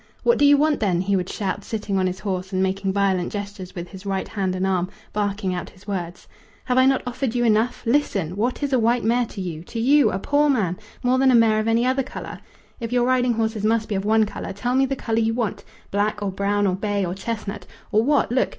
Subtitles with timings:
[0.23, 3.31] "What do you want, then?" he would shout, sitting on his horse and making violent
[3.31, 6.27] gestures with his right hand and arm, barking out his words.
[6.65, 7.83] "Have I not offered you enough?
[7.85, 8.35] Listen!
[8.35, 11.35] What is a white mare to you to you, a poor man more than a
[11.35, 12.39] mare of any other colour?
[12.79, 15.63] If your riding horses must be of one colour, tell me the colour you want.
[15.91, 18.31] Black or brown or bay or chestnut, or what?
[18.31, 18.49] Look!